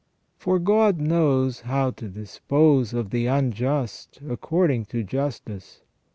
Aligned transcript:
For 0.35 0.57
God 0.57 0.99
knows 0.99 1.59
how 1.61 1.91
to 1.91 2.09
dispose 2.09 2.91
of 2.91 3.11
the 3.11 3.27
unjust 3.27 4.17
according 4.27 4.85
to 4.85 5.03
justice. 5.03 5.81